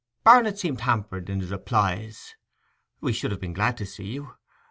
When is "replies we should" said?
1.51-3.29